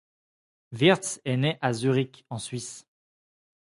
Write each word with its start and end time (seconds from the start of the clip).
Wirz 0.71 1.19
est 1.25 1.37
né 1.37 1.59
à 1.61 1.73
Zurich 1.73 2.25
en 2.31 2.39
Suisse. 2.39 2.87